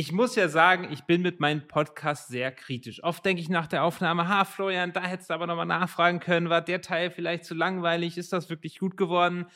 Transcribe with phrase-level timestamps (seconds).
[0.00, 3.02] Ich muss ja sagen, ich bin mit meinem Podcast sehr kritisch.
[3.02, 6.50] Oft denke ich nach der Aufnahme, ha, Florian, da hättest du aber nochmal nachfragen können,
[6.50, 9.46] war der Teil vielleicht zu langweilig, ist das wirklich gut geworden?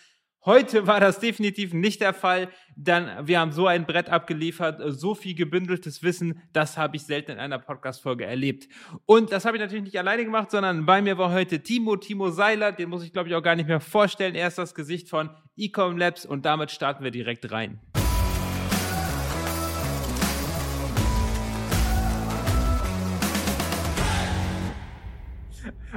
[0.45, 2.49] Heute war das definitiv nicht der Fall.
[2.75, 7.31] Dann, wir haben so ein Brett abgeliefert, so viel gebündeltes Wissen, das habe ich selten
[7.31, 8.67] in einer Podcast-Folge erlebt.
[9.07, 12.31] Und das habe ich natürlich nicht alleine gemacht, sondern bei mir war heute Timo, Timo
[12.31, 14.35] Seiler, den muss ich glaube ich auch gar nicht mehr vorstellen.
[14.35, 17.79] Er ist das Gesicht von Ecom Labs und damit starten wir direkt rein.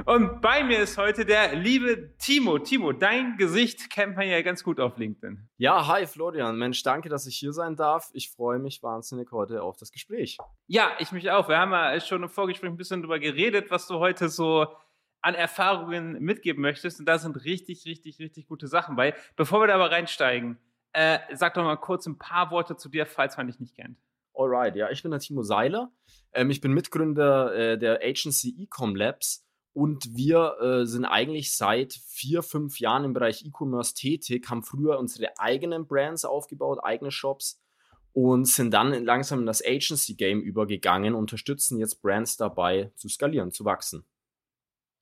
[0.06, 2.60] Und bei mir ist heute der liebe Timo.
[2.60, 5.48] Timo, dein Gesicht kennt man ja ganz gut auf LinkedIn.
[5.56, 6.56] Ja, hi Florian.
[6.56, 8.10] Mensch, danke, dass ich hier sein darf.
[8.12, 10.38] Ich freue mich wahnsinnig heute auf das Gespräch.
[10.68, 11.48] Ja, ich mich auch.
[11.48, 14.68] Wir haben ja schon im Vorgespräch ein bisschen darüber geredet, was du heute so
[15.22, 17.00] an Erfahrungen mitgeben möchtest.
[17.00, 19.12] Und da sind richtig, richtig, richtig gute Sachen bei.
[19.34, 20.56] Bevor wir da aber reinsteigen,
[20.92, 23.98] äh, sag doch mal kurz ein paar Worte zu dir, falls man dich nicht kennt.
[24.34, 25.90] Alright, ja, ich bin der Timo Seiler.
[26.32, 29.45] Ähm, ich bin Mitgründer äh, der Agency Ecom Labs
[29.76, 34.98] und wir äh, sind eigentlich seit vier, fünf Jahren im Bereich E-Commerce tätig, haben früher
[34.98, 37.62] unsere eigenen Brands aufgebaut, eigene Shops
[38.14, 43.66] und sind dann langsam in das Agency-Game übergegangen, unterstützen jetzt Brands dabei zu skalieren, zu
[43.66, 44.06] wachsen.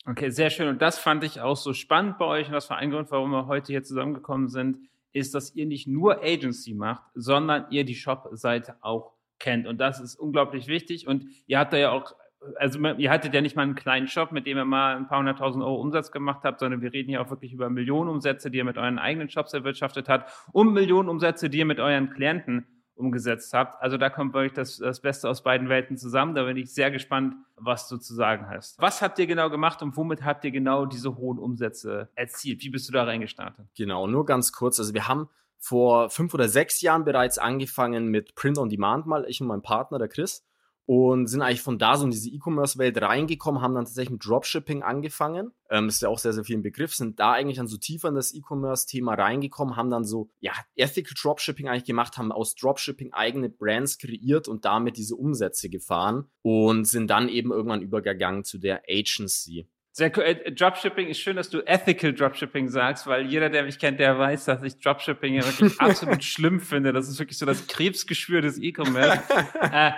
[0.07, 0.67] Okay, sehr schön.
[0.67, 2.49] Und das fand ich auch so spannend bei euch.
[2.49, 4.79] Und das war ein Grund, warum wir heute hier zusammengekommen sind,
[5.13, 9.69] ist, dass ihr nicht nur Agency macht, sondern ihr die Shop-Seite auch kennt.
[9.69, 11.07] Und das ist unglaublich wichtig.
[11.07, 12.17] Und ihr habt da ja auch
[12.57, 15.19] also ihr hattet ja nicht mal einen kleinen Shop, mit dem ihr mal ein paar
[15.19, 18.59] hunderttausend Euro Umsatz gemacht habt, sondern wir reden hier auch wirklich über Millionen Umsätze, die
[18.59, 22.67] ihr mit euren eigenen Shops erwirtschaftet habt und Millionen Umsätze, die ihr mit euren Klienten
[22.97, 23.81] umgesetzt habt.
[23.83, 26.35] Also da kommt wirklich das, das Beste aus beiden Welten zusammen.
[26.35, 28.81] Da bin ich sehr gespannt, was du zu sagen hast.
[28.81, 32.63] Was habt ihr genau gemacht und womit habt ihr genau diese hohen Umsätze erzielt?
[32.63, 33.67] Wie bist du da reingestartet?
[33.77, 34.79] Genau, nur ganz kurz.
[34.79, 39.25] Also wir haben vor fünf oder sechs Jahren bereits angefangen mit Print on Demand mal,
[39.29, 40.47] ich und mein Partner, der Chris
[40.87, 44.83] und sind eigentlich von da so in diese E-Commerce-Welt reingekommen, haben dann tatsächlich mit Dropshipping
[44.83, 45.53] angefangen.
[45.71, 48.09] Ähm, ist ja auch sehr, sehr viel im Begriff, sind da eigentlich dann so tiefer
[48.09, 53.13] in das E-Commerce-Thema reingekommen, haben dann so, ja, Ethical Dropshipping eigentlich gemacht, haben aus Dropshipping
[53.13, 58.59] eigene Brands kreiert und damit diese Umsätze gefahren und sind dann eben irgendwann übergegangen zu
[58.59, 59.67] der Agency.
[59.97, 60.25] Sehr cool.
[60.25, 64.19] Äh, Dropshipping ist schön, dass du Ethical Dropshipping sagst, weil jeder, der mich kennt, der
[64.19, 66.93] weiß, dass ich Dropshipping ja wirklich absolut schlimm finde.
[66.93, 69.23] Das ist wirklich so das Krebsgeschwür des E-Commerce.
[69.61, 69.93] äh,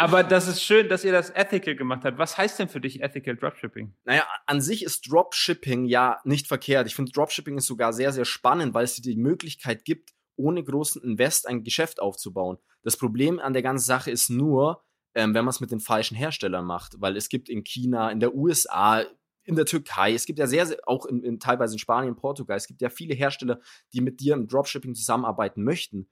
[0.00, 2.18] aber das ist schön, dass ihr das ethical gemacht habt.
[2.18, 3.94] Was heißt denn für dich ethical Dropshipping?
[4.04, 6.86] Naja, an sich ist Dropshipping ja nicht verkehrt.
[6.86, 10.64] Ich finde, Dropshipping ist sogar sehr, sehr spannend, weil es dir die Möglichkeit gibt, ohne
[10.64, 12.56] großen Invest ein Geschäft aufzubauen.
[12.82, 14.82] Das Problem an der ganzen Sache ist nur,
[15.14, 18.20] ähm, wenn man es mit den falschen Herstellern macht, weil es gibt in China, in
[18.20, 19.04] der USA,
[19.44, 22.56] in der Türkei, es gibt ja sehr, sehr auch in, in teilweise in Spanien, Portugal,
[22.56, 23.60] es gibt ja viele Hersteller,
[23.92, 26.08] die mit dir im Dropshipping zusammenarbeiten möchten.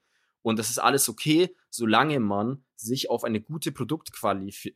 [0.48, 4.74] Und das ist alles okay, solange man sich auf eine gute Produktqualität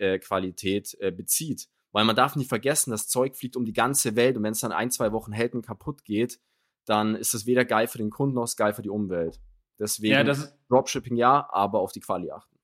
[1.00, 1.68] äh, äh, bezieht.
[1.92, 4.60] Weil man darf nicht vergessen, das Zeug fliegt um die ganze Welt und wenn es
[4.60, 6.40] dann ein, zwei Wochen hält und kaputt geht,
[6.84, 9.40] dann ist das weder geil für den Kunden noch geil für die Umwelt.
[9.78, 10.36] Deswegen ja,
[10.68, 12.58] Dropshipping ja, aber auf die Quali achten.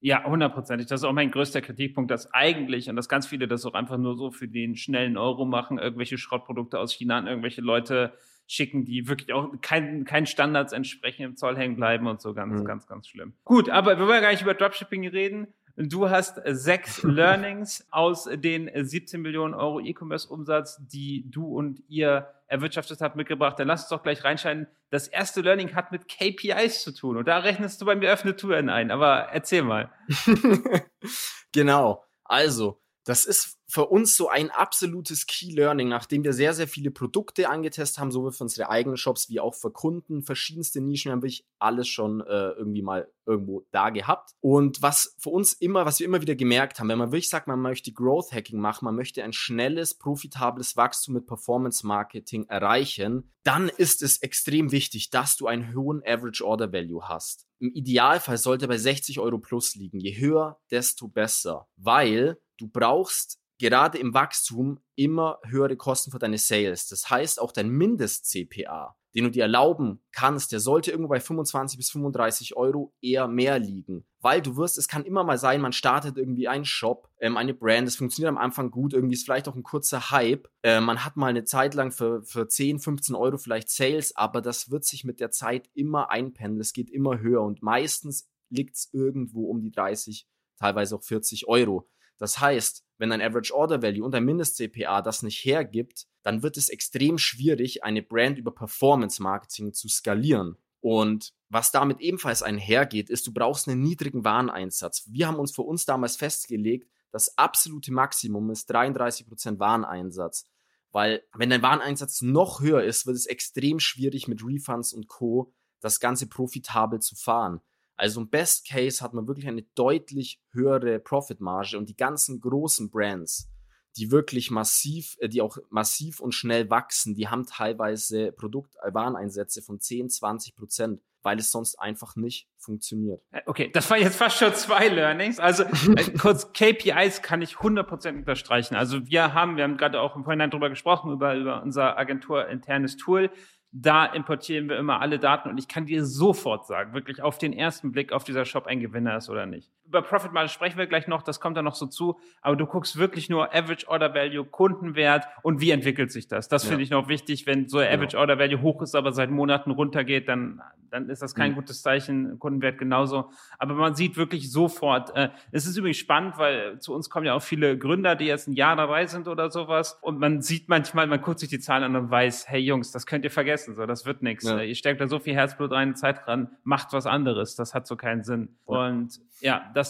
[0.00, 0.88] Ja, hundertprozentig.
[0.88, 3.98] Das ist auch mein größter Kritikpunkt, dass eigentlich, und dass ganz viele das auch einfach
[3.98, 8.12] nur so für den schnellen Euro machen, irgendwelche Schrottprodukte aus China an irgendwelche Leute
[8.46, 12.60] schicken, die wirklich auch keinen kein Standards entsprechen, im Zoll hängen bleiben und so ganz,
[12.60, 12.64] mhm.
[12.64, 13.34] ganz, ganz schlimm.
[13.44, 15.48] Gut, aber wir wollen gar nicht über Dropshipping reden.
[15.76, 23.00] Du hast sechs Learnings aus den 17 Millionen Euro E-Commerce-Umsatz, die du und ihr erwirtschaftet
[23.00, 23.58] habt, mitgebracht.
[23.58, 24.66] Dann lass uns doch gleich reinscheinen.
[24.90, 27.16] Das erste Learning hat mit KPIs zu tun.
[27.16, 28.90] Und da rechnest du bei mir offene Touren ein.
[28.90, 29.90] Aber erzähl mal.
[31.52, 32.04] genau.
[32.24, 36.90] Also, das ist für uns so ein absolutes Key Learning, nachdem wir sehr, sehr viele
[36.90, 41.22] Produkte angetestet haben, sowohl für unsere eigenen Shops wie auch für Kunden, verschiedenste Nischen, haben
[41.22, 44.32] wir alles schon äh, irgendwie mal irgendwo da gehabt.
[44.40, 47.46] Und was für uns immer, was wir immer wieder gemerkt haben, wenn man wirklich sagt,
[47.46, 53.32] man möchte Growth Hacking machen, man möchte ein schnelles, profitables Wachstum mit Performance Marketing erreichen,
[53.42, 57.46] dann ist es extrem wichtig, dass du einen hohen Average Order Value hast.
[57.58, 59.98] Im Idealfall sollte er bei 60 Euro plus liegen.
[59.98, 61.68] Je höher, desto besser.
[61.76, 66.88] Weil du brauchst gerade im Wachstum immer höhere Kosten für deine Sales.
[66.88, 71.78] Das heißt, auch dein Mindest-CPA, den du dir erlauben kannst, der sollte irgendwo bei 25
[71.78, 74.04] bis 35 Euro eher mehr liegen.
[74.20, 77.54] Weil du wirst, es kann immer mal sein, man startet irgendwie einen Shop, ähm, eine
[77.54, 80.48] Brand, das funktioniert am Anfang gut, irgendwie ist vielleicht auch ein kurzer Hype.
[80.64, 84.42] Äh, man hat mal eine Zeit lang für, für 10, 15 Euro vielleicht Sales, aber
[84.42, 86.60] das wird sich mit der Zeit immer einpendeln.
[86.60, 90.26] Es geht immer höher und meistens liegt es irgendwo um die 30,
[90.58, 91.88] teilweise auch 40 Euro.
[92.18, 96.56] Das heißt, wenn ein Average Order Value und ein Mindest-CPA das nicht hergibt, dann wird
[96.56, 100.56] es extrem schwierig, eine Brand über Performance Marketing zu skalieren.
[100.80, 105.04] Und was damit ebenfalls einhergeht, ist, du brauchst einen niedrigen Wareneinsatz.
[105.08, 110.46] Wir haben uns für uns damals festgelegt, das absolute Maximum ist 33% Wareneinsatz.
[110.90, 115.52] Weil wenn dein Wareneinsatz noch höher ist, wird es extrem schwierig mit Refunds und Co.
[115.80, 117.60] das Ganze profitabel zu fahren.
[117.96, 122.90] Also im Best Case hat man wirklich eine deutlich höhere Profitmarge und die ganzen großen
[122.90, 123.48] Brands,
[123.96, 129.80] die wirklich massiv, äh, die auch massiv und schnell wachsen, die haben teilweise Produktwareneinsätze von
[129.80, 133.22] 10, 20 Prozent, weil es sonst einfach nicht funktioniert.
[133.30, 135.38] Äh, okay, das war jetzt fast schon zwei Learnings.
[135.38, 135.64] Also
[135.96, 138.74] äh, kurz KPIs kann ich 100% unterstreichen.
[138.74, 142.96] Also wir haben, wir haben gerade auch im Vorhinein drüber gesprochen, über, über unser agenturinternes
[142.96, 143.30] Tool
[143.72, 147.54] da importieren wir immer alle Daten und ich kann dir sofort sagen, wirklich auf den
[147.54, 149.70] ersten Blick, ob dieser Shop ein Gewinner ist oder nicht.
[149.92, 152.64] Über Profit Margin sprechen wir gleich noch, das kommt dann noch so zu, aber du
[152.64, 156.48] guckst wirklich nur Average Order Value, Kundenwert und wie entwickelt sich das.
[156.48, 156.70] Das ja.
[156.70, 157.90] finde ich noch wichtig, wenn so genau.
[157.90, 161.56] Average Order Value hoch ist, aber seit Monaten runtergeht, dann, dann ist das kein mhm.
[161.56, 163.32] gutes Zeichen, Kundenwert genauso.
[163.58, 167.34] Aber man sieht wirklich sofort, äh, es ist übrigens spannend, weil zu uns kommen ja
[167.34, 171.06] auch viele Gründer, die jetzt ein Jahr dabei sind oder sowas und man sieht manchmal,
[171.06, 173.84] man guckt sich die Zahlen an und weiß, hey Jungs, das könnt ihr vergessen so,
[173.84, 174.44] das wird nichts.
[174.44, 174.62] Ja.
[174.62, 177.96] Ihr steckt da so viel Herzblut rein, Zeit dran, macht was anderes, das hat so
[177.96, 178.56] keinen Sinn.
[178.64, 179.81] Und ja, das,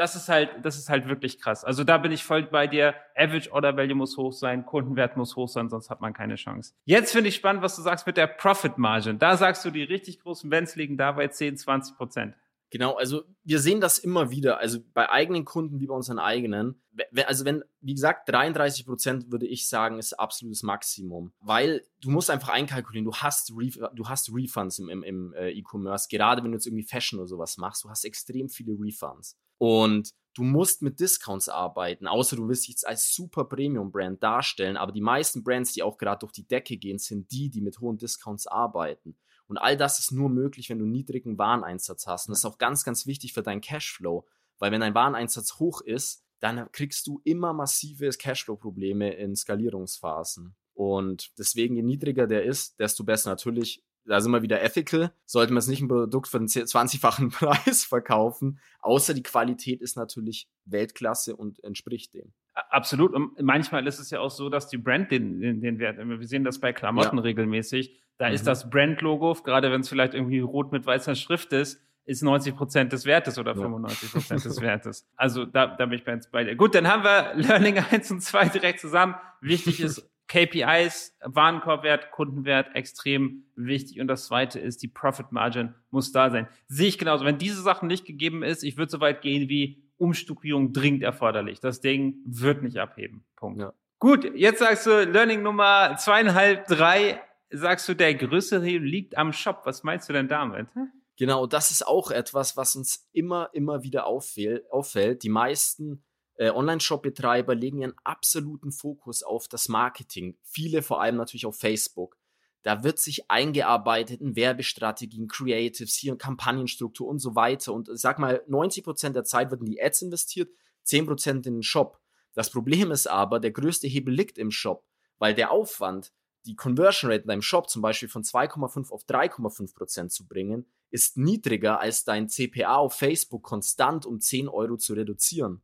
[0.00, 1.62] das ist halt, das ist halt wirklich krass.
[1.62, 2.94] Also da bin ich voll bei dir.
[3.14, 6.72] Average Order Value muss hoch sein, Kundenwert muss hoch sein, sonst hat man keine Chance.
[6.86, 9.18] Jetzt finde ich spannend, was du sagst mit der Profit Margin.
[9.18, 12.34] Da sagst du, die richtig großen Vents liegen da bei 10, 20 Prozent.
[12.70, 16.80] Genau, also wir sehen das immer wieder, also bei eigenen Kunden wie bei unseren eigenen.
[17.26, 22.30] Also wenn, wie gesagt, 33 Prozent würde ich sagen, ist absolutes Maximum, weil du musst
[22.30, 26.52] einfach einkalkulieren, du hast, Ref du hast Refunds im, im, im äh, E-Commerce, gerade wenn
[26.52, 30.80] du jetzt irgendwie Fashion oder sowas machst, du hast extrem viele Refunds und du musst
[30.80, 35.42] mit Discounts arbeiten, außer du willst dich jetzt als super Premium-Brand darstellen, aber die meisten
[35.42, 39.16] Brands, die auch gerade durch die Decke gehen, sind die, die mit hohen Discounts arbeiten.
[39.50, 42.28] Und all das ist nur möglich, wenn du einen niedrigen Wareneinsatz hast.
[42.28, 44.24] Und das ist auch ganz, ganz wichtig für deinen Cashflow.
[44.60, 50.54] Weil wenn dein Wareneinsatz hoch ist, dann kriegst du immer massive Cashflow-Probleme in Skalierungsphasen.
[50.72, 53.30] Und deswegen, je niedriger der ist, desto besser.
[53.30, 55.12] Natürlich, da sind wir wieder ethical.
[55.26, 58.60] Sollte man es nicht ein Produkt für den 20-fachen Preis verkaufen.
[58.78, 62.32] Außer die Qualität ist natürlich Weltklasse und entspricht dem.
[62.54, 63.14] Absolut.
[63.14, 66.26] Und manchmal ist es ja auch so, dass die Brand den, den, den Wert, wir
[66.28, 67.22] sehen das bei Klamotten ja.
[67.22, 68.34] regelmäßig, da mhm.
[68.34, 72.54] ist das Brand-Logo, gerade wenn es vielleicht irgendwie rot mit weißer Schrift ist, ist 90
[72.54, 75.08] Prozent des Wertes oder 95 Prozent des Wertes.
[75.16, 76.54] Also da, da bin ich bei dir.
[76.54, 79.14] Gut, dann haben wir Learning 1 und 2 direkt zusammen.
[79.40, 84.00] Wichtig ist KPIs, Warenkorbwert, Kundenwert, extrem wichtig.
[84.00, 86.46] Und das zweite ist, die Profit Margin muss da sein.
[86.68, 87.24] Sehe ich genauso.
[87.24, 91.60] Wenn diese Sachen nicht gegeben ist, ich würde so weit gehen wie Umstrukturierung dringend erforderlich.
[91.60, 93.24] Das Ding wird nicht abheben.
[93.36, 93.62] Punkt.
[93.62, 93.72] Ja.
[93.98, 99.32] Gut, jetzt sagst du Learning Nummer zweieinhalb, drei, sagst du, der größere Hebel liegt am
[99.32, 99.62] Shop.
[99.64, 100.68] Was meinst du denn damit?
[101.16, 105.22] Genau, das ist auch etwas, was uns immer, immer wieder auffällt.
[105.22, 106.02] Die meisten
[106.36, 110.38] äh, Online-Shop-Betreiber legen ihren absoluten Fokus auf das Marketing.
[110.42, 112.16] Viele vor allem natürlich auf Facebook.
[112.62, 117.72] Da wird sich eingearbeitet in Werbestrategien, Creatives, hier Kampagnenstruktur und so weiter.
[117.72, 120.50] Und sag mal, 90% der Zeit wird in die Ads investiert,
[120.86, 122.00] 10% in den Shop.
[122.32, 124.86] Das Problem ist aber, der größte Hebel liegt im Shop,
[125.18, 126.12] weil der Aufwand,
[126.46, 130.66] die Conversion Rate in deinem Shop zum Beispiel von 2,5 auf 3,5 Prozent zu bringen,
[130.90, 135.62] ist niedriger als dein CPA auf Facebook konstant um 10 Euro zu reduzieren.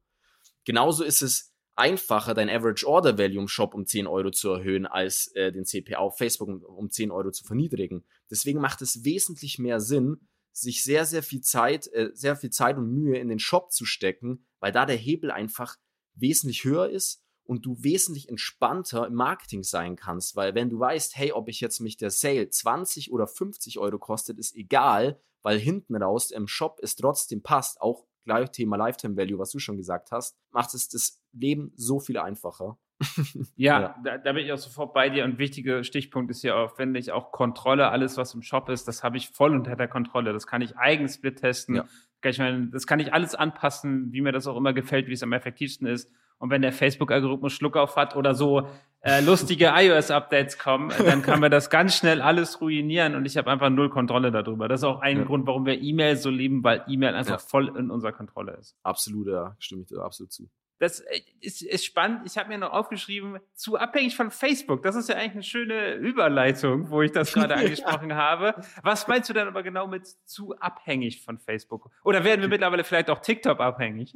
[0.65, 4.86] Genauso ist es einfacher, dein Average Order Value im Shop um 10 Euro zu erhöhen,
[4.86, 8.05] als äh, den CPA auf Facebook um, um 10 Euro zu verniedrigen.
[8.31, 12.79] Deswegen macht es wesentlich mehr Sinn, sich sehr, sehr viel Zeit, äh, sehr viel Zeit
[12.79, 15.77] und Mühe in den Shop zu stecken, weil da der Hebel einfach
[16.15, 21.17] wesentlich höher ist und du wesentlich entspannter im Marketing sein kannst, weil wenn du weißt,
[21.17, 25.58] hey, ob ich jetzt mich der Sale 20 oder 50 Euro kostet, ist egal, weil
[25.58, 29.76] hinten raus im Shop es trotzdem passt, auch gleich Thema Lifetime Value, was du schon
[29.76, 32.79] gesagt hast, macht es das Leben so viel einfacher.
[33.56, 33.96] ja, ja.
[34.03, 35.24] Da, da, bin ich auch sofort bei dir.
[35.24, 37.91] Und wichtiger Stichpunkt ist ja auch, finde ich, auch Kontrolle.
[37.91, 40.32] Alles, was im Shop ist, das habe ich voll unter der Kontrolle.
[40.32, 41.76] Das kann ich eigens split testen.
[41.76, 41.84] Ja.
[42.24, 45.22] Ich meine, das kann ich alles anpassen, wie mir das auch immer gefällt, wie es
[45.22, 46.10] am effektivsten ist.
[46.38, 48.69] Und wenn der Facebook-Algorithmus Schluck auf hat oder so
[49.00, 53.50] äh, lustige iOS-Updates kommen, dann kann man das ganz schnell alles ruinieren und ich habe
[53.50, 54.69] einfach null Kontrolle darüber.
[54.69, 55.24] Das ist auch ein ja.
[55.24, 57.38] Grund, warum wir E-Mail so lieben, weil E-Mail einfach ja.
[57.38, 58.76] voll in unserer Kontrolle ist.
[58.82, 60.48] Absolut, ja, stimme ich dir absolut zu.
[60.78, 62.22] Das äh, ist, ist spannend.
[62.26, 64.82] Ich habe mir noch aufgeschrieben, zu abhängig von Facebook.
[64.82, 68.16] Das ist ja eigentlich eine schöne Überleitung, wo ich das gerade angesprochen ja.
[68.16, 68.55] habe.
[68.82, 71.90] Was meinst du denn aber genau mit zu abhängig von Facebook?
[72.05, 74.14] Oder werden wir mittlerweile vielleicht auch TikTok abhängig?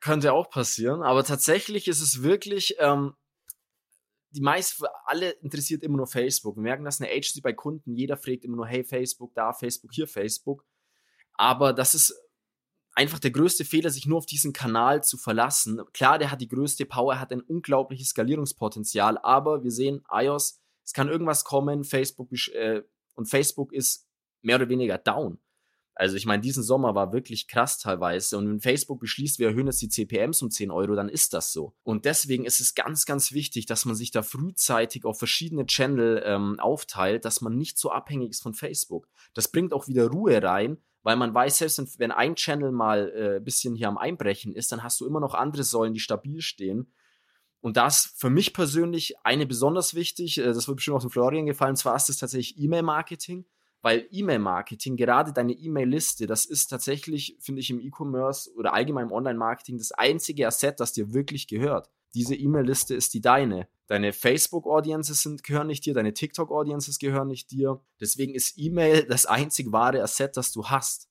[0.00, 3.14] Könnte auch passieren, aber tatsächlich ist es wirklich, ähm,
[4.30, 6.56] die meisten, alle interessiert immer nur Facebook.
[6.56, 9.92] Wir merken, dass eine Agency bei Kunden, jeder fragt immer nur, hey, Facebook, da, Facebook,
[9.92, 10.64] hier, Facebook.
[11.32, 12.14] Aber das ist
[12.96, 15.80] einfach der größte Fehler, sich nur auf diesen Kanal zu verlassen.
[15.92, 20.92] Klar, der hat die größte Power, hat ein unglaubliches Skalierungspotenzial, aber wir sehen, iOS, es
[20.92, 22.82] kann irgendwas kommen, Facebook äh,
[23.14, 24.06] und Facebook ist
[24.42, 25.38] mehr oder weniger down.
[25.98, 28.36] Also ich meine, diesen Sommer war wirklich krass teilweise.
[28.36, 31.54] Und wenn Facebook beschließt, wir erhöhen jetzt die CPMs um 10 Euro, dann ist das
[31.54, 31.74] so.
[31.84, 36.22] Und deswegen ist es ganz, ganz wichtig, dass man sich da frühzeitig auf verschiedene Channel
[36.26, 39.08] ähm, aufteilt, dass man nicht so abhängig ist von Facebook.
[39.32, 43.36] Das bringt auch wieder Ruhe rein, weil man weiß, selbst wenn ein Channel mal ein
[43.36, 46.42] äh, bisschen hier am Einbrechen ist, dann hast du immer noch andere Säulen, die stabil
[46.42, 46.92] stehen.
[47.60, 51.46] Und das für mich persönlich eine besonders wichtig, äh, das wird bestimmt auch dem Florian
[51.46, 53.46] gefallen, zwar ist es tatsächlich E-Mail-Marketing
[53.86, 59.12] weil E-Mail-Marketing, gerade deine E-Mail-Liste, das ist tatsächlich, finde ich, im E-Commerce oder allgemein im
[59.12, 61.88] Online-Marketing das einzige Asset, das dir wirklich gehört.
[62.12, 63.68] Diese E-Mail-Liste ist die deine.
[63.86, 67.80] Deine Facebook-Audiences gehören nicht dir, deine TikTok-Audiences gehören nicht dir.
[68.00, 71.08] Deswegen ist E-Mail das einzig wahre Asset, das du hast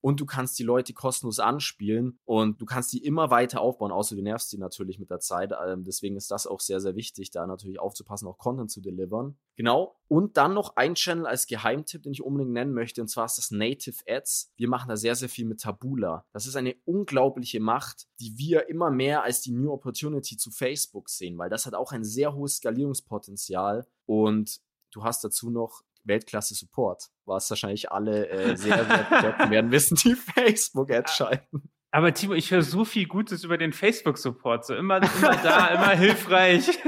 [0.00, 4.16] und du kannst die Leute kostenlos anspielen und du kannst die immer weiter aufbauen, außer
[4.16, 5.52] du nervst die natürlich mit der Zeit.
[5.66, 9.36] Ähm, deswegen ist das auch sehr, sehr wichtig, da natürlich aufzupassen, auch Content zu delivern.
[9.56, 9.96] Genau.
[10.08, 13.36] Und dann noch ein Channel als Geheimtipp, den ich unbedingt nennen möchte, und zwar ist
[13.36, 14.52] das Native Ads.
[14.56, 16.24] Wir machen da sehr, sehr viel mit Tabula.
[16.32, 21.08] Das ist eine unglaubliche Macht, die wir immer mehr als die New Opportunity zu Facebook
[21.08, 24.60] sehen, weil das hat auch ein sehr hohes Skalierungspotenzial und
[24.92, 31.14] du hast dazu noch Weltklasse-Support, was wahrscheinlich alle äh, sehr, sehr werden, wissen, die Facebook-Ads
[31.14, 31.70] schalten.
[31.92, 34.64] Aber Timo, ich höre so viel Gutes über den Facebook-Support.
[34.64, 36.78] So immer, immer da, immer hilfreich.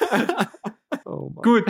[1.04, 1.64] oh Gut.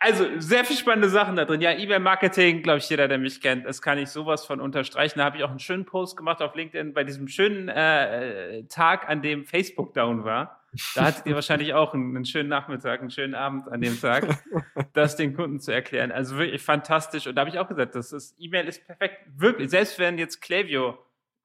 [0.00, 1.60] Also, sehr viel spannende Sachen da drin.
[1.60, 5.18] Ja, E-Mail-Marketing, glaube ich, jeder, der mich kennt, das kann ich sowas von unterstreichen.
[5.18, 9.08] Da habe ich auch einen schönen Post gemacht auf LinkedIn bei diesem schönen äh, Tag,
[9.08, 10.60] an dem Facebook down war.
[10.94, 14.24] Da hattet ihr wahrscheinlich auch einen, einen, schönen Nachmittag, einen schönen Abend an dem Tag,
[14.92, 16.12] das den Kunden zu erklären.
[16.12, 17.26] Also wirklich fantastisch.
[17.26, 19.16] Und da habe ich auch gesagt, das ist, E-Mail ist perfekt.
[19.34, 20.98] Wirklich, selbst wenn jetzt Klaviyo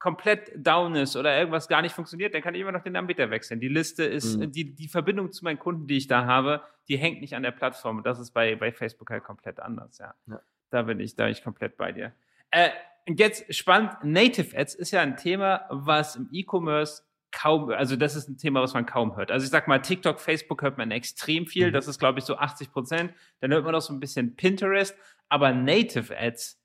[0.04, 3.30] komplett down ist oder irgendwas gar nicht funktioniert, dann kann ich immer noch den Anbieter
[3.30, 3.58] wechseln.
[3.58, 4.52] Die Liste ist, mhm.
[4.52, 7.52] die, die Verbindung zu meinen Kunden, die ich da habe, die hängt nicht an der
[7.52, 8.02] Plattform.
[8.02, 10.14] Das ist bei, bei Facebook halt komplett anders, ja.
[10.26, 10.42] ja.
[10.68, 12.12] Da bin ich, da bin ich komplett bei dir.
[12.50, 12.68] Äh,
[13.08, 18.14] und jetzt spannend, Native Ads ist ja ein Thema, was im E-Commerce kaum, also das
[18.14, 19.30] ist ein Thema, was man kaum hört.
[19.30, 21.68] Also ich sag mal, TikTok, Facebook hört man extrem viel.
[21.68, 21.72] Mhm.
[21.72, 23.14] Das ist, glaube ich, so 80 Prozent.
[23.40, 24.94] Dann hört man noch so ein bisschen Pinterest.
[25.30, 26.60] Aber Native Ads,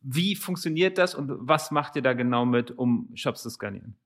[0.00, 3.96] wie funktioniert das und was macht ihr da genau mit, um Shops zu skalieren?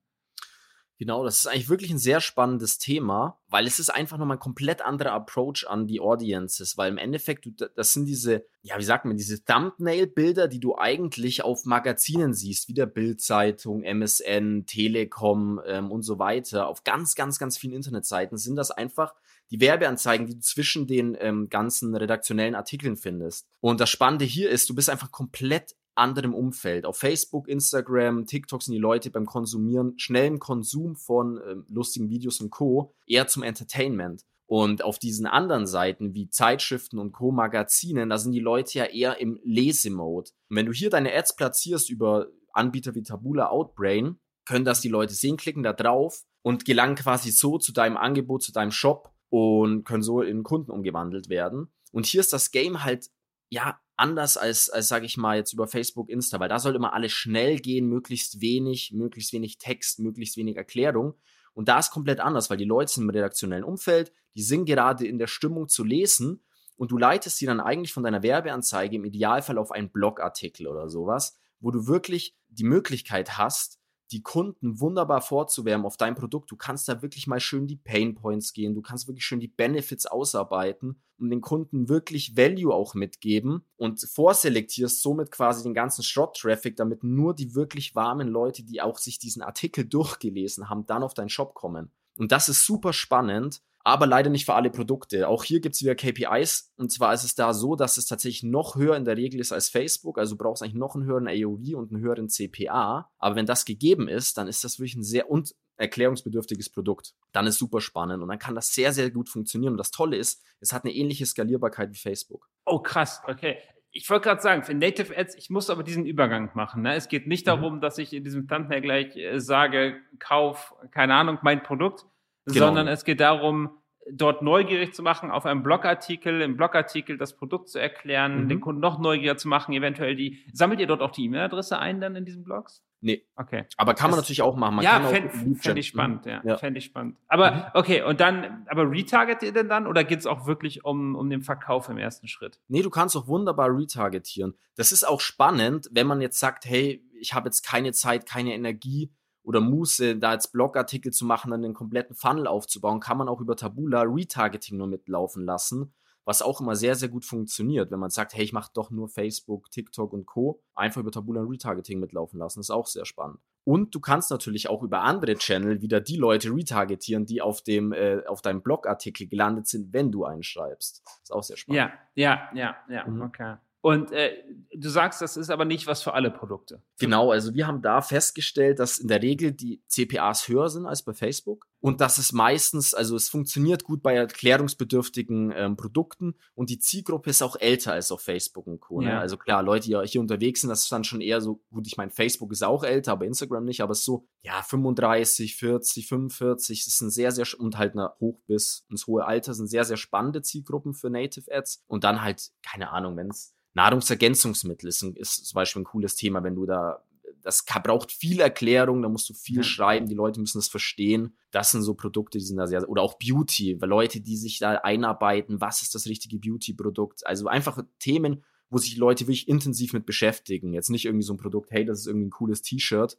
[0.97, 4.41] Genau, das ist eigentlich wirklich ein sehr spannendes Thema, weil es ist einfach nochmal ein
[4.41, 9.05] komplett anderer Approach an die Audiences, weil im Endeffekt, das sind diese, ja, wie sagt
[9.05, 15.91] man, diese Thumbnail-Bilder, die du eigentlich auf Magazinen siehst, wie der Bild-Zeitung, MSN, Telekom ähm,
[15.91, 19.15] und so weiter, auf ganz, ganz, ganz vielen Internetseiten sind das einfach
[19.51, 23.49] die Werbeanzeigen, die du zwischen den ähm, ganzen redaktionellen Artikeln findest.
[23.61, 26.87] Und das Spannende hier ist, du bist einfach komplett anderem Umfeld.
[26.87, 32.41] Auf Facebook, Instagram, TikTok sind die Leute beim Konsumieren, schnellen Konsum von äh, lustigen Videos
[32.41, 32.95] und Co.
[33.07, 34.25] eher zum Entertainment.
[34.47, 39.19] Und auf diesen anderen Seiten wie Zeitschriften und Co-Magazinen, da sind die Leute ja eher
[39.19, 40.31] im Lesemode.
[40.51, 44.89] Und wenn du hier deine Ads platzierst über Anbieter wie Tabula Outbrain, können das die
[44.89, 49.15] Leute sehen, klicken da drauf und gelangen quasi so zu deinem Angebot, zu deinem Shop
[49.31, 51.73] und können so in Kunden umgewandelt werden.
[51.93, 53.11] Und hier ist das Game halt
[53.49, 56.93] ja anders als, als sage ich mal, jetzt über Facebook, Insta, weil da soll immer
[56.93, 61.15] alles schnell gehen, möglichst wenig, möglichst wenig Text, möglichst wenig Erklärung.
[61.53, 65.07] Und da ist komplett anders, weil die Leute sind im redaktionellen Umfeld, die sind gerade
[65.07, 66.45] in der Stimmung zu lesen
[66.77, 70.89] und du leitest sie dann eigentlich von deiner Werbeanzeige im Idealfall auf einen Blogartikel oder
[70.89, 73.79] sowas, wo du wirklich die Möglichkeit hast,
[74.15, 76.51] die Kunden wunderbar vorzuwärmen auf dein Produkt.
[76.53, 78.75] Du kannst da wirklich mal schön die Pain Points gehen.
[78.75, 84.01] Du kannst wirklich schön die Benefits ausarbeiten und den Kunden wirklich Value auch mitgeben und
[84.01, 89.19] vorselektierst somit quasi den ganzen Shop-Traffic, damit nur die wirklich warmen Leute, die auch sich
[89.19, 91.91] diesen Artikel durchgelesen haben, dann auf deinen Shop kommen.
[92.17, 95.29] Und das ist super spannend aber leider nicht für alle Produkte.
[95.29, 98.43] Auch hier gibt es wieder KPIs und zwar ist es da so, dass es tatsächlich
[98.43, 100.19] noch höher in der Regel ist als Facebook.
[100.19, 103.11] Also du brauchst eigentlich noch einen höheren AOV und einen höheren CPA.
[103.19, 107.15] Aber wenn das gegeben ist, dann ist das wirklich ein sehr und erklärungsbedürftiges Produkt.
[107.33, 109.75] Dann ist super spannend und dann kann das sehr, sehr gut funktionieren.
[109.75, 112.49] Und das Tolle ist, es hat eine ähnliche Skalierbarkeit wie Facebook.
[112.65, 113.59] Oh, krass, okay.
[113.91, 116.83] Ich wollte gerade sagen, für Native Ads, ich muss aber diesen Übergang machen.
[116.83, 116.97] Ne?
[116.97, 117.51] Es geht nicht mhm.
[117.51, 122.07] darum, dass ich in diesem Thumbnail gleich äh, sage, kauf, keine Ahnung, mein Produkt,
[122.47, 122.67] genau.
[122.67, 123.79] sondern es geht darum,
[124.11, 128.49] dort neugierig zu machen auf einem Blogartikel, im Blogartikel das Produkt zu erklären, mhm.
[128.49, 132.01] den Kunden noch neugieriger zu machen, eventuell die, sammelt ihr dort auch die E-Mail-Adresse ein
[132.01, 132.83] dann in diesen Blogs?
[133.01, 133.27] Nee.
[133.37, 133.65] Okay.
[133.77, 134.77] Aber kann man das, natürlich auch machen.
[134.77, 136.41] Man ja, fände fänd ich spannend, ja.
[136.43, 136.57] ja.
[136.57, 137.19] Fände ich spannend.
[137.29, 137.63] Aber, mhm.
[137.75, 141.29] okay, und dann, aber retarget ihr denn dann oder geht es auch wirklich um, um
[141.29, 142.59] den Verkauf im ersten Schritt?
[142.69, 144.55] Nee, du kannst auch wunderbar retargetieren.
[144.75, 148.55] Das ist auch spannend, wenn man jetzt sagt, hey, ich habe jetzt keine Zeit, keine
[148.55, 149.11] Energie
[149.45, 153.41] oder Muße, da jetzt Blogartikel zu machen, dann den kompletten Funnel aufzubauen, kann man auch
[153.41, 158.11] über Tabula Retargeting nur mitlaufen lassen was auch immer sehr, sehr gut funktioniert, wenn man
[158.11, 160.63] sagt, hey, ich mache doch nur Facebook, TikTok und Co.
[160.75, 163.39] Einfach über Tabula Retargeting mitlaufen lassen, ist auch sehr spannend.
[163.65, 167.93] Und du kannst natürlich auch über andere Channel wieder die Leute retargetieren, die auf dem
[167.93, 171.03] äh, auf deinem Blogartikel gelandet sind, wenn du einschreibst.
[171.23, 171.79] Ist auch sehr spannend.
[171.79, 173.23] Ja, ja, ja, ja, mhm.
[173.23, 173.57] okay.
[173.85, 174.33] Und äh,
[174.75, 176.81] du sagst, das ist aber nicht was für alle Produkte.
[176.99, 181.03] Genau, also wir haben da festgestellt, dass in der Regel die CPAs höher sind als
[181.03, 186.71] bei Facebook und dass es meistens, also es funktioniert gut bei erklärungsbedürftigen ähm, Produkten und
[186.71, 189.03] die Zielgruppe ist auch älter als auf Facebook und Co.
[189.03, 189.09] Ne?
[189.09, 189.15] Ja.
[189.17, 189.21] Ne?
[189.21, 191.99] Also klar, Leute, die hier unterwegs sind, das ist dann schon eher so, gut, ich
[191.99, 196.09] meine, Facebook ist auch älter, aber Instagram nicht, aber es ist so, ja, 35, 40,
[196.09, 199.85] 45, das sind sehr, sehr, und halt eine hoch bis ins hohe Alter sind sehr,
[199.85, 205.03] sehr spannende Zielgruppen für Native Ads und dann halt, keine Ahnung, wenn es Nahrungsergänzungsmittel ist,
[205.03, 207.05] ist zum Beispiel ein cooles Thema, wenn du da,
[207.45, 209.63] das braucht viel Erklärung, da musst du viel ja.
[209.63, 211.37] schreiben, die Leute müssen es verstehen.
[211.51, 214.59] Das sind so Produkte, die sind da sehr, oder auch Beauty, weil Leute, die sich
[214.59, 217.27] da einarbeiten, was ist das richtige Beauty-Produkt?
[217.27, 220.73] Also einfach Themen, wo sich die Leute wirklich intensiv mit beschäftigen.
[220.73, 223.19] Jetzt nicht irgendwie so ein Produkt, hey, das ist irgendwie ein cooles T-Shirt,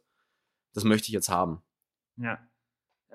[0.74, 1.62] das möchte ich jetzt haben.
[2.16, 2.38] Ja.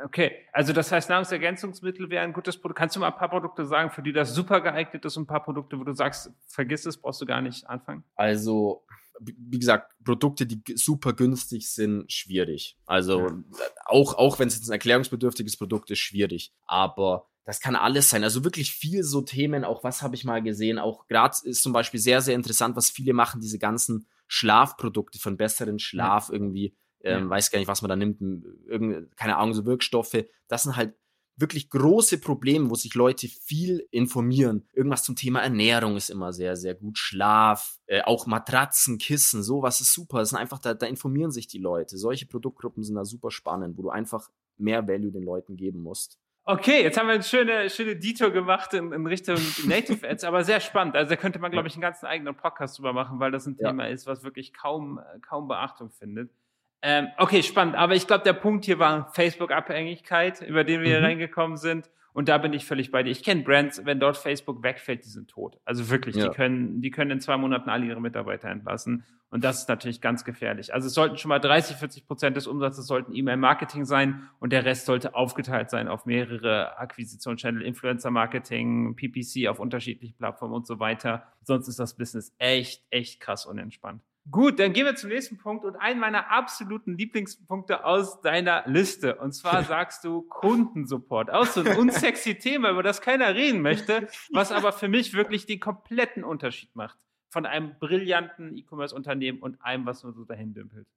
[0.04, 2.80] Okay, also das heißt, Nahrungsergänzungsmittel wären ein gutes Produkt.
[2.80, 5.28] Kannst du mal ein paar Produkte sagen, für die das super geeignet ist und ein
[5.28, 8.06] paar Produkte, wo du sagst, vergiss es, brauchst du gar nicht anfangen?
[8.16, 8.86] Also,
[9.24, 12.78] wie gesagt, Produkte, die super günstig sind, schwierig.
[12.86, 13.44] Also, ja.
[13.86, 16.54] auch, auch wenn es jetzt ein erklärungsbedürftiges Produkt ist, schwierig.
[16.66, 18.24] Aber das kann alles sein.
[18.24, 20.80] Also wirklich viel so Themen, auch was habe ich mal gesehen.
[20.80, 25.38] Auch gerade ist zum Beispiel sehr, sehr interessant, was viele machen, diese ganzen Schlafprodukte von
[25.38, 26.34] besseren Schlaf ja.
[26.34, 27.30] irgendwie ähm, ja.
[27.30, 28.22] weiß gar nicht, was man da nimmt,
[28.68, 30.26] irgende, keine Ahnung, so Wirkstoffe.
[30.48, 30.96] Das sind halt
[31.36, 34.68] wirklich große Probleme, wo sich Leute viel informieren.
[34.74, 36.98] Irgendwas zum Thema Ernährung ist immer sehr, sehr gut.
[36.98, 40.20] Schlaf, äh, auch Matratzen, Kissen, sowas ist super.
[40.20, 41.98] Das sind einfach, da, da informieren sich die Leute.
[41.98, 46.20] Solche Produktgruppen sind da super spannend, wo du einfach mehr Value den Leuten geben musst.
[46.44, 50.44] Okay, jetzt haben wir eine schöne, schöne Detour gemacht in, in Richtung Native Ads, aber
[50.44, 50.96] sehr spannend.
[50.96, 53.56] Also da könnte man, glaube ich, einen ganzen eigenen Podcast drüber machen, weil das ein
[53.60, 53.70] ja.
[53.70, 56.32] Thema ist, was wirklich kaum, kaum Beachtung findet.
[56.82, 57.76] Ähm, okay, spannend.
[57.76, 60.92] Aber ich glaube, der Punkt hier war Facebook-Abhängigkeit, über den wir mhm.
[60.92, 61.90] hier reingekommen sind.
[62.14, 63.12] Und da bin ich völlig bei dir.
[63.12, 65.58] Ich kenne Brands, wenn dort Facebook wegfällt, die sind tot.
[65.64, 66.28] Also wirklich, ja.
[66.28, 69.06] die können, die können in zwei Monaten alle ihre Mitarbeiter entlassen.
[69.30, 70.74] Und das ist natürlich ganz gefährlich.
[70.74, 74.66] Also es sollten schon mal 30, 40 Prozent des Umsatzes sollten E-Mail-Marketing sein und der
[74.66, 81.28] Rest sollte aufgeteilt sein auf mehrere Akquisitionschannel, Influencer-Marketing, PPC auf unterschiedlichen Plattformen und so weiter.
[81.44, 84.02] Sonst ist das Business echt, echt krass unentspannt.
[84.30, 89.16] Gut, dann gehen wir zum nächsten Punkt und einen meiner absoluten Lieblingspunkte aus deiner Liste.
[89.16, 91.32] Und zwar sagst du Kundensupport.
[91.32, 95.48] Auch so ein unsexy Thema, über das keiner reden möchte, was aber für mich wirklich
[95.48, 97.00] den kompletten Unterschied macht.
[97.30, 100.88] Von einem brillanten E-Commerce-Unternehmen und einem, was nur so dahin dümpelt.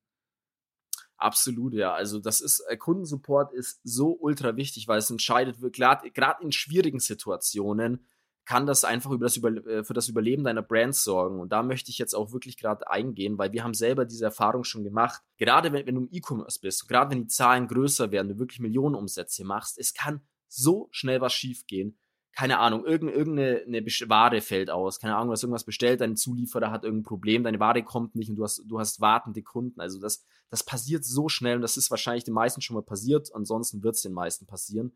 [1.17, 1.95] Absolut, ja.
[1.95, 6.99] Also das ist, äh, Kundensupport ist so ultra wichtig, weil es entscheidet, gerade in schwierigen
[6.99, 8.05] Situationen,
[8.45, 11.41] kann das einfach das äh, für das Überleben deiner Brand sorgen.
[11.41, 14.65] Und da möchte ich jetzt auch wirklich gerade eingehen, weil wir haben selber diese Erfahrung
[14.65, 15.23] schon gemacht.
[15.39, 18.61] Gerade wenn, wenn du im E-Commerce bist, gerade wenn die Zahlen größer werden, du wirklich
[18.61, 21.99] Millionenumsätze machst, es kann so schnell was schiefgehen.
[22.37, 26.73] Keine Ahnung, irgendeine eine Ware fällt aus, keine Ahnung, du hast irgendwas bestellt, dein Zulieferer
[26.73, 29.81] hat irgendein Problem, deine Ware kommt nicht und du hast, du hast wartende Kunden.
[29.81, 33.33] Also das, das passiert so schnell und das ist wahrscheinlich den meisten schon mal passiert,
[33.35, 34.93] ansonsten wird es den meisten passieren.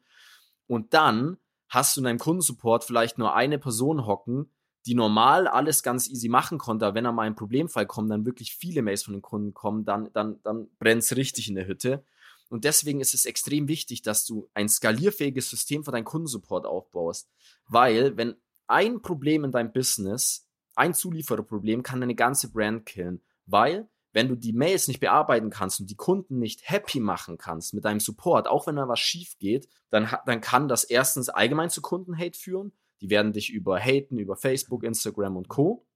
[0.66, 4.50] Und dann hast du in deinem Kundensupport vielleicht nur eine Person hocken,
[4.86, 8.24] die normal alles ganz easy machen konnte, aber wenn da mal ein Problemfall kommt, dann
[8.24, 11.66] wirklich viele Mails von den Kunden kommen, dann, dann, dann brennt es richtig in der
[11.66, 12.04] Hütte.
[12.48, 17.28] Und deswegen ist es extrem wichtig, dass du ein skalierfähiges System für deinen Kundensupport aufbaust.
[17.66, 23.20] Weil, wenn ein Problem in deinem Business, ein Zuliefererproblem, kann deine ganze Brand killen.
[23.44, 27.74] Weil wenn du die Mails nicht bearbeiten kannst und die Kunden nicht happy machen kannst
[27.74, 31.70] mit deinem Support, auch wenn da was schief geht, dann, dann kann das erstens allgemein
[31.70, 32.72] zu Kundenhate führen.
[33.00, 35.86] Die werden dich über haten, über Facebook, Instagram und Co.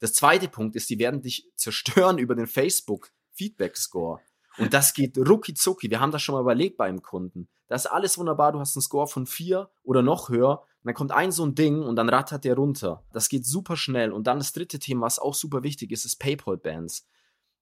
[0.00, 4.20] Das zweite Punkt ist, die werden dich zerstören über den Facebook Feedback Score.
[4.58, 5.90] Und das geht rucki zucki.
[5.90, 7.48] Wir haben das schon mal überlegt beim Kunden.
[7.68, 8.52] Das ist alles wunderbar.
[8.52, 10.66] Du hast einen Score von vier oder noch höher.
[10.82, 13.04] Und dann kommt ein so ein Ding und dann rattert der runter.
[13.12, 14.12] Das geht super schnell.
[14.12, 17.06] Und dann das dritte Thema, was auch super wichtig ist, ist PayPal-Bands.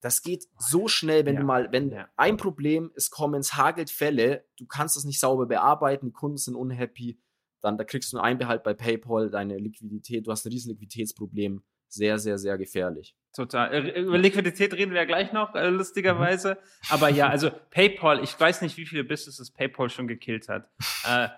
[0.00, 1.40] Das geht so schnell, wenn ja.
[1.40, 2.08] du mal, wenn ja.
[2.16, 6.36] ein Problem, es kommen, es hagelt Fälle, du kannst das nicht sauber bearbeiten, die Kunden
[6.36, 7.18] sind unhappy,
[7.60, 11.64] dann da kriegst du einen Einbehalt bei PayPal, deine Liquidität, du hast ein riesen Liquiditätsproblem.
[11.90, 13.16] Sehr, sehr, sehr gefährlich.
[13.34, 13.72] Total.
[13.72, 16.50] Äh, über Liquidität reden wir ja gleich noch, äh, lustigerweise.
[16.50, 16.86] Mhm.
[16.90, 20.68] Aber ja, also PayPal, ich weiß nicht, wie viele Businesses PayPal schon gekillt hat.
[21.06, 21.28] äh,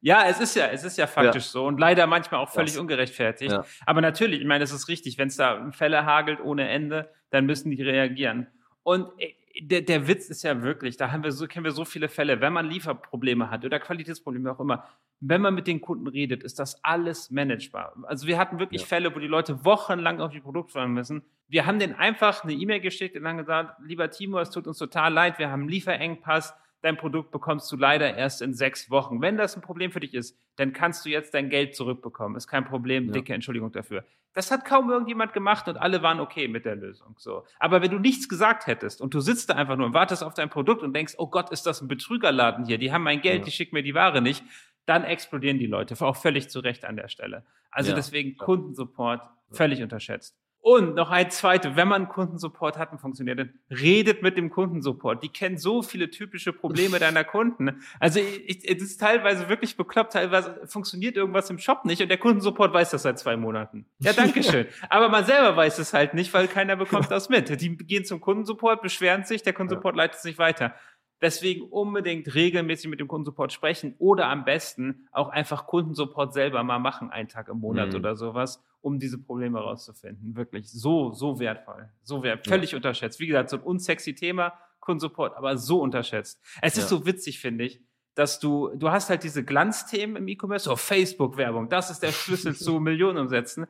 [0.00, 1.50] ja, es ist ja, es ist ja faktisch ja.
[1.50, 2.80] so und leider manchmal auch völlig das.
[2.80, 3.52] ungerechtfertigt.
[3.52, 3.64] Ja.
[3.86, 7.46] Aber natürlich, ich meine, es ist richtig, wenn es da Fälle hagelt ohne Ende, dann
[7.46, 8.46] müssen die reagieren.
[8.82, 11.84] Und äh, der, der Witz ist ja wirklich, da haben wir so, kennen wir so
[11.84, 14.84] viele Fälle, wenn man Lieferprobleme hat oder Qualitätsprobleme auch immer,
[15.20, 17.92] wenn man mit den Kunden redet, ist das alles managebar.
[18.04, 18.86] Also wir hatten wirklich ja.
[18.86, 21.22] Fälle, wo die Leute wochenlang auf die Produkte fahren müssen.
[21.48, 24.78] Wir haben denen einfach eine E-Mail geschickt und dann gesagt, lieber Timo, es tut uns
[24.78, 29.20] total leid, wir haben einen Lieferengpass, dein Produkt bekommst du leider erst in sechs Wochen.
[29.20, 32.36] Wenn das ein Problem für dich ist, dann kannst du jetzt dein Geld zurückbekommen.
[32.36, 33.12] Ist kein Problem, ja.
[33.12, 34.04] dicke Entschuldigung dafür.
[34.34, 37.16] Das hat kaum irgendjemand gemacht und alle waren okay mit der Lösung.
[37.18, 37.44] So.
[37.58, 40.34] Aber wenn du nichts gesagt hättest und du sitzt da einfach nur und wartest auf
[40.34, 42.78] dein Produkt und denkst, oh Gott, ist das ein Betrügerladen hier?
[42.78, 43.44] Die haben mein Geld, ja.
[43.46, 44.44] die schicken mir die Ware nicht.
[44.86, 47.44] Dann explodieren die Leute, auch völlig zu Recht an der Stelle.
[47.70, 47.96] Also ja.
[47.96, 50.36] deswegen Kundensupport völlig unterschätzt.
[50.60, 55.22] Und noch ein zweites, wenn man Kundensupport hat und funktioniert, dann redet mit dem Kundensupport.
[55.22, 57.80] Die kennen so viele typische Probleme deiner Kunden.
[58.00, 62.74] Also es ist teilweise wirklich bekloppt, teilweise funktioniert irgendwas im Shop nicht und der Kundensupport
[62.74, 63.86] weiß das seit zwei Monaten.
[64.00, 64.66] Ja, danke schön.
[64.90, 67.60] Aber man selber weiß es halt nicht, weil keiner bekommt das mit.
[67.60, 70.74] Die gehen zum Kundensupport, beschweren sich, der Kundensupport leitet es nicht weiter.
[71.20, 76.78] Deswegen unbedingt regelmäßig mit dem Kundensupport sprechen oder am besten auch einfach Kundensupport selber mal
[76.78, 77.96] machen, einen Tag im Monat mhm.
[77.96, 80.36] oder sowas, um diese Probleme rauszufinden.
[80.36, 81.90] Wirklich so, so wertvoll.
[82.02, 82.52] So wertvoll.
[82.52, 82.76] Völlig ja.
[82.76, 83.20] unterschätzt.
[83.20, 86.40] Wie gesagt, so ein unsexy Thema, Kundensupport, aber so unterschätzt.
[86.62, 86.82] Es ja.
[86.82, 87.82] ist so witzig, finde ich,
[88.14, 92.54] dass du, du hast halt diese Glanzthemen im E-Commerce, so Facebook-Werbung, das ist der Schlüssel
[92.56, 93.66] zu Millionen umsetzen.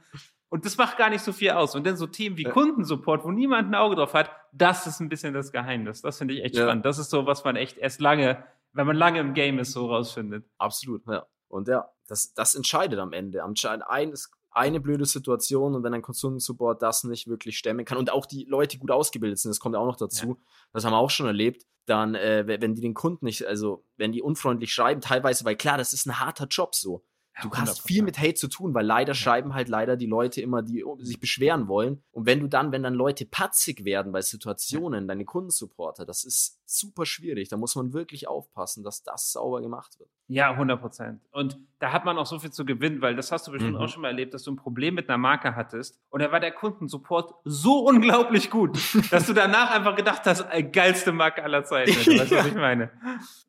[0.51, 1.75] Und das macht gar nicht so viel aus.
[1.75, 2.51] Und dann so Themen wie ja.
[2.51, 6.01] Kundensupport, wo niemand ein Auge drauf hat, das ist ein bisschen das Geheimnis.
[6.01, 6.87] Das finde ich echt spannend.
[6.87, 8.43] Das ist so, was man echt erst lange,
[8.73, 10.47] wenn man lange im Game ist, so rausfindet.
[10.57, 11.27] Absolut, ja.
[11.49, 13.43] Und ja, das, das entscheidet am Ende.
[13.43, 17.99] Anscheinend ein ist eine blöde Situation und wenn ein Kundensupport das nicht wirklich stemmen kann
[17.99, 20.37] und auch die Leute gut ausgebildet sind, das kommt ja auch noch dazu, ja.
[20.73, 24.13] das haben wir auch schon erlebt, dann, äh, wenn die den Kunden nicht, also wenn
[24.13, 27.05] die unfreundlich schreiben, teilweise, weil klar, das ist ein harter Job so
[27.43, 30.63] du hast viel mit Hate zu tun, weil leider schreiben halt leider die Leute immer,
[30.63, 32.03] die sich beschweren wollen.
[32.13, 36.61] Und wenn du dann, wenn dann Leute patzig werden bei Situationen, deine Kundensupporter, das ist
[36.67, 37.49] super schwierig.
[37.49, 40.11] Da muss man wirklich aufpassen, dass das sauber gemacht wird.
[40.27, 41.23] Ja, 100 Prozent.
[41.33, 43.81] Und da hat man auch so viel zu gewinnen, weil das hast du bestimmt mhm.
[43.81, 46.41] auch schon mal erlebt, dass du ein Problem mit einer Marke hattest und da war
[46.41, 48.79] der Kundensupport so unglaublich gut,
[49.11, 51.93] dass du danach einfach gedacht hast, geilste Marke aller Zeiten.
[52.19, 52.91] Weißt du, was ich meine?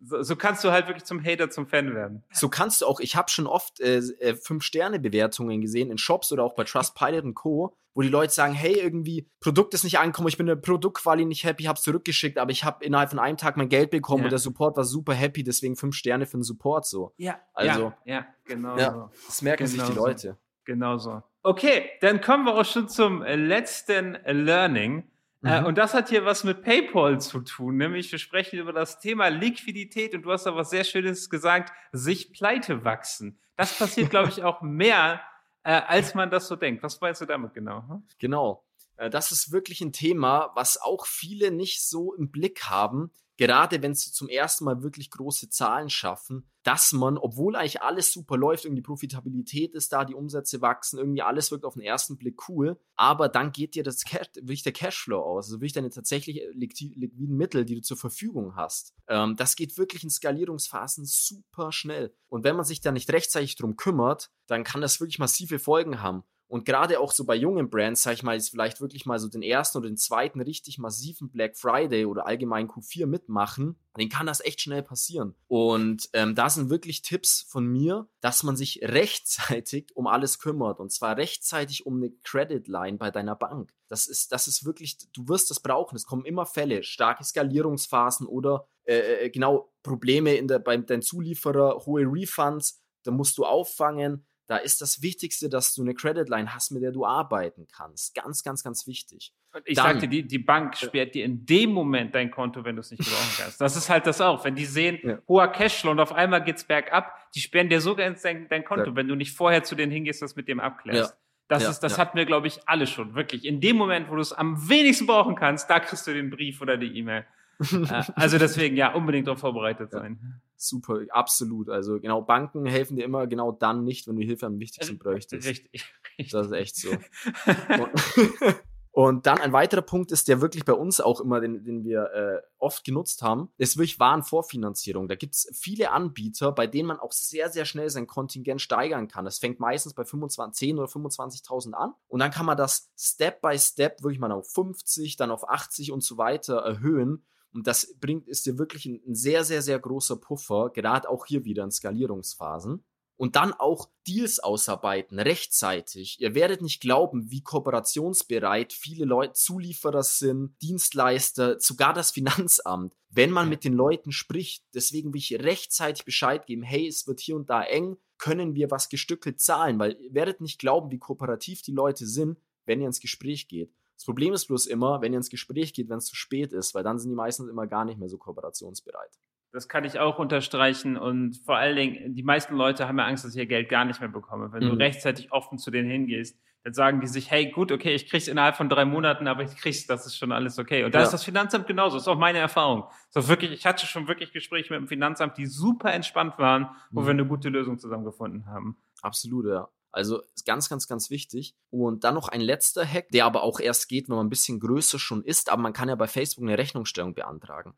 [0.02, 2.23] So, so, kannst du halt wirklich zum Hater, zum Fan werden.
[2.32, 6.44] So kannst du auch, ich habe schon oft äh, äh, Fünf-Sterne-Bewertungen gesehen in Shops oder
[6.44, 10.28] auch bei Trustpilot und Co., wo die Leute sagen, hey, irgendwie, Produkt ist nicht angekommen,
[10.28, 13.58] ich bin der Produktquali nicht happy, hab's zurückgeschickt, aber ich habe innerhalb von einem Tag
[13.58, 14.26] mein Geld bekommen ja.
[14.26, 17.13] und der Support war super happy, deswegen fünf Sterne für den Support so.
[17.18, 19.10] Ja, also, ja, ja genau ja, so.
[19.28, 20.28] Das merken genau sich die Leute.
[20.30, 20.38] So.
[20.65, 21.24] Genau so.
[21.42, 25.04] Okay, dann kommen wir auch schon zum letzten Learning.
[25.43, 25.67] Äh, mhm.
[25.67, 29.30] und das hat hier was mit PayPal zu tun, nämlich wir sprechen über das Thema
[29.30, 33.39] Liquidität und du hast da was sehr Schönes gesagt, sich pleite wachsen.
[33.56, 35.21] Das passiert, glaube ich, auch mehr,
[35.63, 36.84] äh, als man das so denkt.
[36.84, 37.88] Was meinst du damit genau?
[37.88, 38.04] Hm?
[38.17, 38.65] Genau.
[39.00, 43.82] Äh, das ist wirklich ein Thema, was auch viele nicht so im Blick haben gerade
[43.82, 48.36] wenn sie zum ersten Mal wirklich große Zahlen schaffen, dass man, obwohl eigentlich alles super
[48.36, 52.50] läuft, irgendwie Profitabilität ist da, die Umsätze wachsen, irgendwie alles wirkt auf den ersten Blick
[52.50, 56.42] cool, aber dann geht dir das Cash, wirklich der Cashflow aus, also wirklich deine tatsächlich
[56.52, 58.94] liquiden Mittel, die du zur Verfügung hast.
[59.08, 62.14] Ähm, das geht wirklich in Skalierungsphasen super schnell.
[62.28, 66.02] Und wenn man sich da nicht rechtzeitig drum kümmert, dann kann das wirklich massive Folgen
[66.02, 66.26] haben.
[66.50, 69.28] Und gerade auch so bei jungen Brands, sag ich mal, ist vielleicht wirklich mal so
[69.28, 74.26] den ersten oder den zweiten richtig massiven Black Friday oder allgemein Q4 mitmachen, dann kann
[74.26, 75.36] das echt schnell passieren.
[75.48, 80.80] Und ähm, da sind wirklich Tipps von mir, dass man sich rechtzeitig um alles kümmert.
[80.80, 83.72] Und zwar rechtzeitig um eine Credit Line bei deiner Bank.
[83.88, 85.96] Das ist, das ist wirklich, du wirst das brauchen.
[85.96, 91.04] Es kommen immer Fälle, starke Skalierungsphasen oder äh, äh genau Probleme in der, bei deinem
[91.04, 92.82] Zulieferer, hohe Refunds.
[93.04, 96.82] Da musst du auffangen da ist das Wichtigste, dass du eine Credit Line hast, mit
[96.82, 98.16] der du arbeiten kannst.
[98.16, 99.32] Ganz, ganz, ganz wichtig.
[99.54, 102.76] Und ich Dann, sagte, die, die Bank sperrt dir in dem Moment dein Konto, wenn
[102.76, 103.62] du es nicht gebrauchen kannst.
[103.62, 104.44] Das ist halt das auch.
[104.44, 105.20] Wenn die sehen, ja.
[105.28, 108.90] hoher Cashflow und auf einmal geht's bergab, die sperren dir sogar ins dein, dein Konto,
[108.90, 108.96] ja.
[108.96, 111.12] wenn du nicht vorher zu denen hingehst, das mit dem abklärst.
[111.12, 111.18] Ja.
[111.48, 113.14] Das ist, das hatten wir, glaube ich, alle schon.
[113.14, 113.46] Wirklich.
[113.46, 116.60] In dem Moment, wo du es am wenigsten brauchen kannst, da kriegst du den Brief
[116.60, 117.26] oder die E-Mail.
[117.60, 121.69] Äh, also deswegen, ja, unbedingt darauf vorbereitet sein super, absolut.
[121.69, 125.48] Also genau, Banken helfen dir immer genau dann nicht, wenn du Hilfe am wichtigsten bräuchtest.
[125.48, 125.86] Richtig,
[126.17, 126.32] richtig.
[126.32, 126.89] Das ist echt so.
[126.89, 128.56] und,
[128.91, 132.12] Und dann ein weiterer Punkt ist, der wirklich bei uns auch immer, den, den wir
[132.12, 135.08] äh, oft genutzt haben, ist wirklich Warenvorfinanzierung.
[135.08, 139.08] Da gibt es viele Anbieter, bei denen man auch sehr, sehr schnell sein Kontingent steigern
[139.08, 139.26] kann.
[139.26, 141.93] Das fängt meistens bei 25, 10 oder 25.000 an.
[142.10, 145.91] Und dann kann man das Step by Step wirklich mal auf 50, dann auf 80
[145.93, 147.24] und so weiter erhöhen.
[147.54, 151.26] Und das bringt, ist dir wirklich ein, ein sehr, sehr, sehr großer Puffer, gerade auch
[151.26, 152.84] hier wieder in Skalierungsphasen
[153.20, 156.22] und dann auch Deals ausarbeiten, rechtzeitig.
[156.22, 163.32] Ihr werdet nicht glauben, wie kooperationsbereit viele Leute, Zulieferer sind, Dienstleister, sogar das Finanzamt, wenn
[163.32, 164.64] man mit den Leuten spricht.
[164.74, 168.72] Deswegen will ich rechtzeitig Bescheid geben, hey, es wird hier und da eng, können wir
[168.72, 172.88] was gestückelt zahlen, weil ihr werdet nicht glauben, wie kooperativ die Leute sind, wenn ihr
[172.88, 173.74] ins Gespräch geht.
[174.00, 176.74] Das Problem ist bloß immer, wenn ihr ins Gespräch geht, wenn es zu spät ist,
[176.74, 179.20] weil dann sind die meistens immer gar nicht mehr so kooperationsbereit.
[179.52, 183.26] Das kann ich auch unterstreichen und vor allen Dingen, die meisten Leute haben ja Angst,
[183.26, 184.54] dass ich ihr Geld gar nicht mehr bekomme.
[184.54, 184.70] Wenn mhm.
[184.70, 188.30] du rechtzeitig offen zu denen hingehst, dann sagen die sich, hey, gut, okay, ich krieg's
[188.30, 190.86] innerhalb von drei Monaten, aber ich krieg's, das ist schon alles okay.
[190.86, 191.04] Und da ja.
[191.04, 192.86] ist das Finanzamt genauso, das ist auch meine Erfahrung.
[193.10, 197.02] So wirklich, ich hatte schon wirklich Gespräche mit dem Finanzamt, die super entspannt waren, wo
[197.02, 197.06] mhm.
[197.06, 198.78] wir eine gute Lösung zusammengefunden haben.
[199.02, 199.68] Absolut, ja.
[199.91, 201.56] Also ist ganz, ganz, ganz wichtig.
[201.69, 204.60] Und dann noch ein letzter Hack, der aber auch erst geht, wenn man ein bisschen
[204.60, 207.73] größer schon ist, aber man kann ja bei Facebook eine Rechnungsstellung beantragen.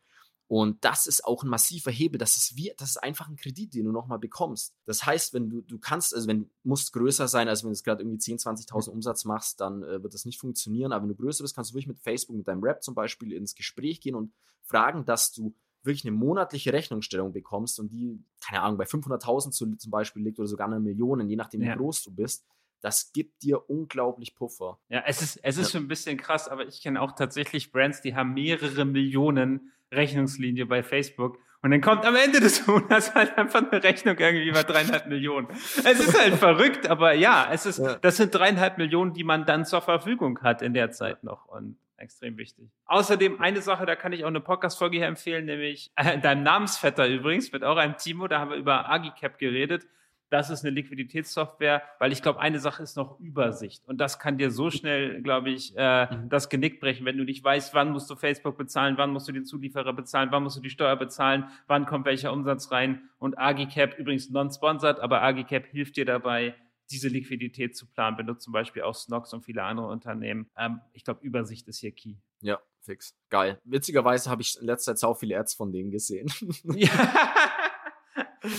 [0.52, 2.17] Und das ist auch ein massiver Hebel.
[2.17, 4.76] Das ist wie, das ist einfach ein Kredit, den du nochmal bekommst.
[4.84, 7.74] Das heißt, wenn du, du kannst, also wenn, du musst größer sein, als wenn du
[7.74, 10.91] jetzt gerade irgendwie 10, 20.000 Umsatz machst, dann äh, wird das nicht funktionieren.
[10.91, 13.32] Aber wenn du größer bist, kannst du wirklich mit Facebook, mit deinem Rap zum Beispiel
[13.32, 18.62] ins Gespräch gehen und fragen, dass du wirklich eine monatliche Rechnungsstellung bekommst und die, keine
[18.62, 21.74] Ahnung, bei 500.000 zum Beispiel liegt oder sogar eine Million, je nachdem, ja.
[21.74, 22.46] wie groß du bist
[22.82, 24.80] das gibt dir unglaublich Puffer.
[24.89, 25.72] Ja, es ist, es ist ja.
[25.78, 30.65] schon ein bisschen krass, aber ich kenne auch tatsächlich Brands, die haben mehrere Millionen Rechnungslinie
[30.65, 31.38] bei Facebook.
[31.63, 35.48] Und dann kommt am Ende des Monats halt einfach eine Rechnung irgendwie über dreieinhalb Millionen.
[35.52, 37.96] Es ist halt verrückt, aber ja, es ist, ja.
[37.96, 41.46] das sind dreieinhalb Millionen, die man dann zur Verfügung hat in der Zeit noch.
[41.46, 42.70] Und extrem wichtig.
[42.86, 47.08] Außerdem eine Sache, da kann ich auch eine Podcast-Folge hier empfehlen, nämlich äh, deinem Namensvetter
[47.08, 49.88] übrigens, mit auch einem Timo, da haben wir über Agicap geredet
[50.32, 53.86] das ist eine Liquiditätssoftware, weil ich glaube, eine Sache ist noch Übersicht.
[53.86, 56.30] Und das kann dir so schnell, glaube ich, äh, mhm.
[56.30, 59.34] das Genick brechen, wenn du nicht weißt, wann musst du Facebook bezahlen, wann musst du
[59.34, 63.10] den Zulieferer bezahlen, wann musst du die Steuer bezahlen, wann kommt welcher Umsatz rein.
[63.20, 66.56] Und Agicap, übrigens non-sponsored, aber Agicap hilft dir dabei,
[66.92, 70.50] diese Liquidität zu planen, benutzt zum Beispiel auch Snox und viele andere Unternehmen.
[70.58, 72.16] Ähm, ich glaube, Übersicht ist hier key.
[72.42, 73.16] Ja, fix.
[73.30, 73.60] Geil.
[73.64, 76.32] Witzigerweise habe ich in letzter Zeit auch viele Ads von denen gesehen.
[76.76, 76.90] ja.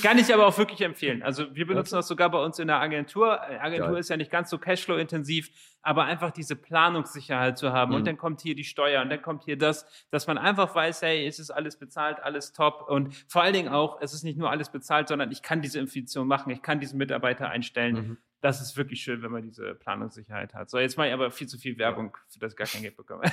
[0.03, 1.25] Kann ich aber auch wirklich empfehlen.
[1.25, 3.40] Also wir benutzen das sogar bei uns in der Agentur.
[3.49, 3.99] Äh, Agentur Geil.
[3.99, 5.51] ist ja nicht ganz so Cashflow-intensiv,
[5.83, 7.90] aber einfach diese Planungssicherheit zu haben.
[7.90, 7.97] Mhm.
[7.97, 11.03] Und dann kommt hier die Steuer und dann kommt hier das, dass man einfach weiß,
[11.03, 12.87] hey, es ist alles bezahlt, alles top.
[12.88, 15.81] Und vor allen Dingen auch, es ist nicht nur alles bezahlt, sondern ich kann diese
[15.81, 17.95] Investition machen, ich kann diesen Mitarbeiter einstellen.
[17.95, 18.18] Mhm.
[18.40, 20.71] Das ist wirklich schön, wenn man diese Planungssicherheit hat.
[20.71, 22.97] So, jetzt mache ich aber viel zu viel Werbung, für das ich gar kein Geld
[22.97, 23.23] bekomme.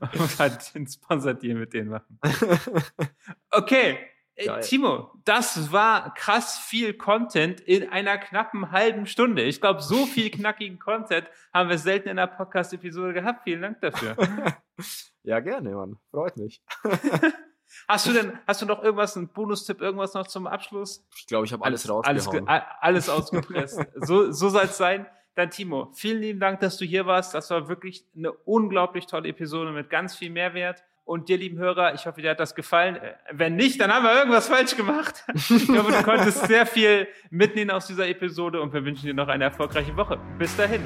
[0.00, 2.18] und halt den Sponsor-Deal mit denen machen.
[3.56, 3.98] Okay,
[4.36, 4.62] äh, Geil.
[4.62, 9.42] Timo, das war krass viel Content in einer knappen halben Stunde.
[9.42, 13.44] Ich glaube, so viel knackigen Content haben wir selten in einer Podcast-Episode gehabt.
[13.44, 14.16] Vielen Dank dafür.
[15.22, 15.98] ja, gerne, Mann.
[16.10, 16.62] Freut mich.
[17.88, 21.06] hast du denn, hast du noch irgendwas, einen Bonustipp, irgendwas noch zum Abschluss?
[21.16, 22.48] Ich glaube, ich habe alles, alles rausgehauen.
[22.48, 23.80] Alles, alles ausgepresst.
[23.94, 25.06] so, so soll es sein.
[25.36, 27.34] Dann Timo, vielen lieben Dank, dass du hier warst.
[27.34, 30.82] Das war wirklich eine unglaublich tolle Episode mit ganz viel Mehrwert.
[31.04, 32.98] Und dir, lieben Hörer, ich hoffe, dir hat das gefallen.
[33.30, 35.24] Wenn nicht, dann haben wir irgendwas falsch gemacht.
[35.34, 39.28] Ich hoffe, du konntest sehr viel mitnehmen aus dieser Episode und wir wünschen dir noch
[39.28, 40.18] eine erfolgreiche Woche.
[40.38, 40.82] Bis dahin.